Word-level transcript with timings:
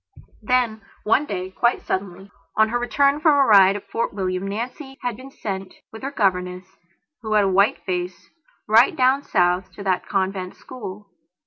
Then 0.41 0.81
one 1.03 1.27
day, 1.27 1.51
quite 1.51 1.85
suddenly, 1.85 2.31
on 2.57 2.69
her 2.69 2.79
return 2.79 3.19
from 3.19 3.33
a 3.37 3.45
ride 3.45 3.75
at 3.75 3.87
Fort 3.91 4.11
William, 4.15 4.47
Nancy 4.47 4.97
had 5.03 5.15
been 5.15 5.29
sent, 5.29 5.75
with 5.91 6.01
her 6.01 6.09
governess, 6.09 6.65
who 7.21 7.33
had 7.33 7.43
a 7.43 7.47
white 7.47 7.85
face, 7.85 8.31
right 8.67 8.95
down 8.95 9.21
South 9.21 9.71
to 9.73 9.83
that 9.83 10.07
convent 10.09 10.55
school. 10.55 11.11